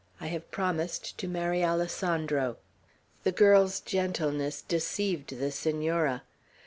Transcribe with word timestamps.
I 0.19 0.25
have 0.29 0.49
promised 0.49 1.15
to 1.19 1.27
marry 1.27 1.63
Alessandro." 1.63 2.57
The 3.21 3.31
girl's 3.31 3.79
gentleness 3.79 4.63
deceived 4.63 5.37
the 5.37 5.51
Senora. 5.51 6.23